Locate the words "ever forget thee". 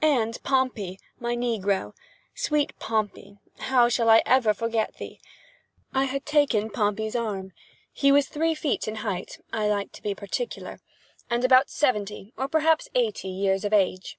4.24-5.20